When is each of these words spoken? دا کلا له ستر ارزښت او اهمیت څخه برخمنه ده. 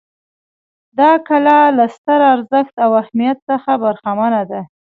دا 0.99 1.11
کلا 1.27 1.59
له 1.77 1.85
ستر 1.95 2.19
ارزښت 2.33 2.75
او 2.85 2.91
اهمیت 3.01 3.37
څخه 3.49 3.71
برخمنه 3.83 4.41
ده. 4.51 4.61